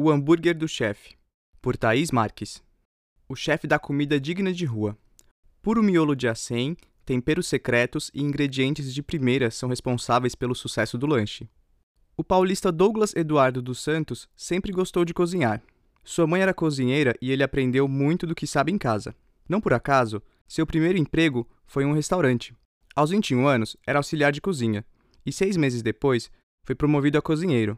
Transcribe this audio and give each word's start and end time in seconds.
O 0.00 0.12
hambúrguer 0.12 0.56
do 0.56 0.68
chefe, 0.68 1.16
por 1.60 1.76
Thaís 1.76 2.12
Marques. 2.12 2.62
O 3.28 3.34
chefe 3.34 3.66
da 3.66 3.80
comida 3.80 4.20
digna 4.20 4.52
de 4.52 4.64
rua. 4.64 4.96
Puro 5.60 5.82
miolo 5.82 6.14
de 6.14 6.28
acém, 6.28 6.76
temperos 7.04 7.48
secretos 7.48 8.08
e 8.14 8.22
ingredientes 8.22 8.94
de 8.94 9.02
primeira 9.02 9.50
são 9.50 9.68
responsáveis 9.68 10.36
pelo 10.36 10.54
sucesso 10.54 10.96
do 10.96 11.04
lanche. 11.04 11.50
O 12.16 12.22
paulista 12.22 12.70
Douglas 12.70 13.12
Eduardo 13.16 13.60
dos 13.60 13.80
Santos 13.80 14.28
sempre 14.36 14.70
gostou 14.70 15.04
de 15.04 15.12
cozinhar. 15.12 15.60
Sua 16.04 16.28
mãe 16.28 16.42
era 16.42 16.54
cozinheira 16.54 17.12
e 17.20 17.32
ele 17.32 17.42
aprendeu 17.42 17.88
muito 17.88 18.24
do 18.24 18.36
que 18.36 18.46
sabe 18.46 18.70
em 18.70 18.78
casa. 18.78 19.16
Não 19.48 19.60
por 19.60 19.72
acaso, 19.72 20.22
seu 20.46 20.64
primeiro 20.64 20.96
emprego 20.96 21.44
foi 21.66 21.82
em 21.82 21.86
um 21.88 21.92
restaurante. 21.92 22.54
Aos 22.94 23.10
21 23.10 23.48
anos, 23.48 23.76
era 23.84 23.98
auxiliar 23.98 24.30
de 24.30 24.40
cozinha, 24.40 24.86
e 25.26 25.32
seis 25.32 25.56
meses 25.56 25.82
depois, 25.82 26.30
foi 26.64 26.76
promovido 26.76 27.18
a 27.18 27.22
cozinheiro. 27.22 27.76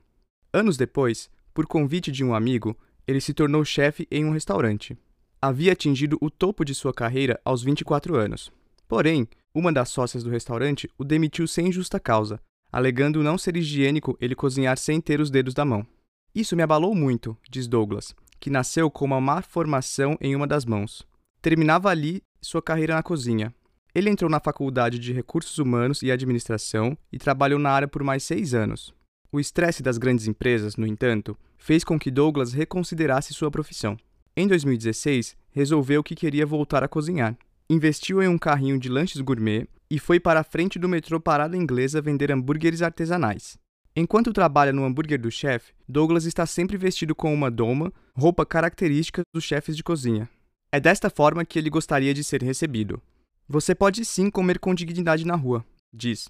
Anos 0.52 0.76
depois, 0.76 1.30
por 1.60 1.66
convite 1.66 2.10
de 2.10 2.24
um 2.24 2.34
amigo, 2.34 2.74
ele 3.06 3.20
se 3.20 3.34
tornou 3.34 3.62
chefe 3.66 4.08
em 4.10 4.24
um 4.24 4.32
restaurante. 4.32 4.96
Havia 5.42 5.72
atingido 5.74 6.16
o 6.18 6.30
topo 6.30 6.64
de 6.64 6.74
sua 6.74 6.90
carreira 6.90 7.38
aos 7.44 7.62
24 7.62 8.16
anos. 8.16 8.50
Porém, 8.88 9.28
uma 9.54 9.70
das 9.70 9.90
sócias 9.90 10.22
do 10.22 10.30
restaurante 10.30 10.90
o 10.96 11.04
demitiu 11.04 11.46
sem 11.46 11.70
justa 11.70 12.00
causa, 12.00 12.40
alegando 12.72 13.22
não 13.22 13.36
ser 13.36 13.58
higiênico 13.58 14.16
ele 14.22 14.34
cozinhar 14.34 14.78
sem 14.78 15.02
ter 15.02 15.20
os 15.20 15.30
dedos 15.30 15.52
da 15.52 15.62
mão. 15.62 15.86
Isso 16.34 16.56
me 16.56 16.62
abalou 16.62 16.94
muito, 16.94 17.36
diz 17.50 17.68
Douglas, 17.68 18.14
que 18.40 18.48
nasceu 18.48 18.90
com 18.90 19.04
uma 19.04 19.20
má 19.20 19.42
formação 19.42 20.16
em 20.18 20.34
uma 20.34 20.46
das 20.46 20.64
mãos. 20.64 21.06
Terminava 21.42 21.90
ali 21.90 22.22
sua 22.40 22.62
carreira 22.62 22.94
na 22.94 23.02
cozinha. 23.02 23.54
Ele 23.94 24.08
entrou 24.08 24.30
na 24.30 24.40
Faculdade 24.40 24.98
de 24.98 25.12
Recursos 25.12 25.58
Humanos 25.58 26.02
e 26.02 26.10
Administração 26.10 26.96
e 27.12 27.18
trabalhou 27.18 27.58
na 27.58 27.70
área 27.70 27.86
por 27.86 28.02
mais 28.02 28.22
seis 28.22 28.54
anos. 28.54 28.98
O 29.32 29.38
estresse 29.38 29.82
das 29.82 29.96
grandes 29.96 30.26
empresas, 30.26 30.76
no 30.76 30.86
entanto, 30.86 31.38
fez 31.56 31.84
com 31.84 31.98
que 31.98 32.10
Douglas 32.10 32.52
reconsiderasse 32.52 33.32
sua 33.32 33.50
profissão. 33.50 33.96
Em 34.36 34.48
2016, 34.48 35.36
resolveu 35.50 36.02
que 36.02 36.16
queria 36.16 36.44
voltar 36.44 36.82
a 36.82 36.88
cozinhar. 36.88 37.36
Investiu 37.68 38.20
em 38.20 38.26
um 38.26 38.36
carrinho 38.36 38.78
de 38.78 38.88
lanches 38.88 39.20
gourmet 39.20 39.68
e 39.88 39.98
foi 39.98 40.18
para 40.18 40.40
a 40.40 40.44
frente 40.44 40.78
do 40.78 40.88
metrô 40.88 41.20
Parada 41.20 41.56
Inglesa 41.56 42.00
vender 42.00 42.32
hambúrgueres 42.32 42.82
artesanais. 42.82 43.56
Enquanto 43.94 44.32
trabalha 44.32 44.72
no 44.72 44.84
hambúrguer 44.84 45.20
do 45.20 45.30
chefe, 45.30 45.72
Douglas 45.88 46.24
está 46.24 46.46
sempre 46.46 46.76
vestido 46.76 47.14
com 47.14 47.32
uma 47.32 47.50
doma, 47.50 47.92
roupa 48.16 48.46
característica 48.46 49.22
dos 49.32 49.44
chefes 49.44 49.76
de 49.76 49.84
cozinha. 49.84 50.28
É 50.72 50.80
desta 50.80 51.10
forma 51.10 51.44
que 51.44 51.58
ele 51.58 51.70
gostaria 51.70 52.14
de 52.14 52.24
ser 52.24 52.42
recebido. 52.42 53.00
Você 53.48 53.74
pode 53.74 54.04
sim 54.04 54.30
comer 54.30 54.58
com 54.58 54.74
dignidade 54.74 55.24
na 55.24 55.34
rua, 55.34 55.64
diz. 55.92 56.28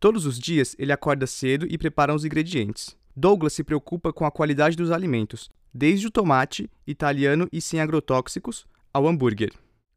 Todos 0.00 0.24
os 0.24 0.38
dias 0.38 0.74
ele 0.78 0.92
acorda 0.92 1.26
cedo 1.26 1.66
e 1.68 1.76
prepara 1.76 2.14
os 2.14 2.24
ingredientes. 2.24 2.96
Douglas 3.14 3.52
se 3.52 3.62
preocupa 3.62 4.14
com 4.14 4.24
a 4.24 4.30
qualidade 4.30 4.74
dos 4.74 4.90
alimentos, 4.90 5.50
desde 5.74 6.06
o 6.06 6.10
tomate, 6.10 6.70
italiano 6.86 7.46
e 7.52 7.60
sem 7.60 7.82
agrotóxicos, 7.82 8.66
ao 8.94 9.06
hambúrguer. 9.06 9.52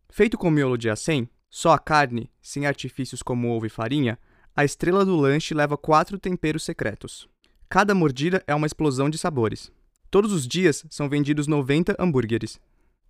Feito 0.09 0.37
com 0.37 0.51
miolo 0.51 0.77
de 0.77 0.89
acém, 0.89 1.29
só 1.49 1.71
a 1.71 1.79
carne, 1.79 2.29
sem 2.41 2.65
artifícios 2.65 3.23
como 3.23 3.49
ovo 3.55 3.65
e 3.65 3.69
farinha, 3.69 4.19
a 4.53 4.65
estrela 4.65 5.05
do 5.05 5.15
lanche 5.15 5.53
leva 5.53 5.77
quatro 5.77 6.19
temperos 6.19 6.63
secretos. 6.63 7.29
Cada 7.69 7.95
mordida 7.95 8.43
é 8.45 8.53
uma 8.53 8.67
explosão 8.67 9.09
de 9.09 9.17
sabores. 9.17 9.71
Todos 10.11 10.33
os 10.33 10.45
dias 10.45 10.85
são 10.89 11.07
vendidos 11.07 11.47
90 11.47 11.95
hambúrgueres. 11.97 12.59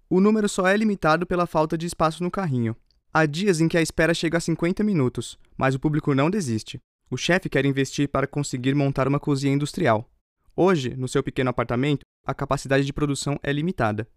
O 0.07 0.21
número 0.21 0.47
só 0.47 0.67
é 0.67 0.77
limitado 0.77 1.25
pela 1.25 1.47
falta 1.47 1.75
de 1.75 1.87
espaço 1.87 2.21
no 2.21 2.29
carrinho. 2.29 2.75
Há 3.15 3.27
dias 3.27 3.61
em 3.61 3.67
que 3.67 3.77
a 3.77 3.81
espera 3.81 4.11
chega 4.11 4.39
a 4.39 4.41
50 4.41 4.83
minutos, 4.83 5.37
mas 5.55 5.75
o 5.75 5.79
público 5.79 6.15
não 6.15 6.31
desiste. 6.31 6.79
O 7.11 7.15
chefe 7.15 7.47
quer 7.47 7.63
investir 7.63 8.09
para 8.09 8.25
conseguir 8.25 8.73
montar 8.73 9.07
uma 9.07 9.19
cozinha 9.19 9.53
industrial. 9.53 10.09
Hoje, 10.55 10.95
no 10.95 11.07
seu 11.07 11.21
pequeno 11.21 11.51
apartamento, 11.51 12.01
a 12.25 12.33
capacidade 12.33 12.83
de 12.83 12.91
produção 12.91 13.39
é 13.43 13.53
limitada. 13.53 14.09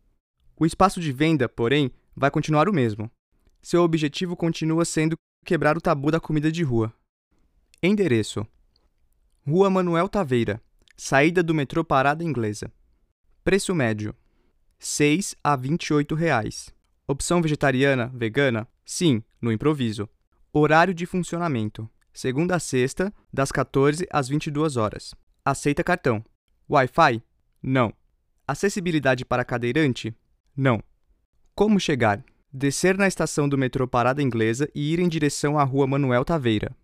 O 0.59 0.65
espaço 0.65 0.99
de 0.99 1.13
venda, 1.13 1.47
porém, 1.47 1.93
vai 2.17 2.31
continuar 2.31 2.71
o 2.71 2.73
mesmo. 2.73 3.11
Seu 3.61 3.83
objetivo 3.83 4.35
continua 4.35 4.87
sendo 4.87 5.15
quebrar 5.45 5.77
o 5.77 5.81
tabu 5.81 6.11
da 6.11 6.19
comida 6.19 6.51
de 6.51 6.63
rua. 6.63 6.91
Endereço: 7.83 8.47
Rua 9.47 9.69
Manuel 9.69 10.09
Taveira, 10.09 10.59
saída 10.97 11.43
do 11.43 11.53
metrô 11.53 11.85
Parada 11.85 12.25
Inglesa. 12.25 12.73
Preço 13.45 13.75
médio: 13.75 14.15
6 14.79 15.37
a 15.45 15.55
28 15.55 16.15
reais. 16.15 16.76
Opção 17.09 17.41
vegetariana, 17.41 18.11
vegana? 18.13 18.67
Sim, 18.85 19.23
no 19.41 19.53
improviso. 19.53 20.09
Horário 20.53 20.93
de 20.93 21.07
funcionamento: 21.07 21.89
segunda 22.13 22.57
a 22.57 22.59
sexta, 22.59 23.15
das 23.33 23.53
14 23.53 24.09
às 24.11 24.29
22 24.29 24.77
horas. 24.77 25.15
Aceita 25.45 25.85
cartão. 25.85 26.25
Wi-Fi? 26.69 27.23
Não. 27.63 27.93
Acessibilidade 28.45 29.25
para 29.25 29.45
cadeirante? 29.45 30.13
Não. 30.57 30.83
Como 31.55 31.79
chegar? 31.79 32.25
Descer 32.53 32.99
na 32.99 33.07
estação 33.07 33.49
do 33.49 33.57
metrô 33.57 33.87
Parada 33.87 34.21
Inglesa 34.21 34.69
e 34.75 34.93
ir 34.93 34.99
em 34.99 35.09
direção 35.09 35.57
à 35.57 35.63
Rua 35.63 35.87
Manuel 35.87 36.25
Taveira. 36.25 36.77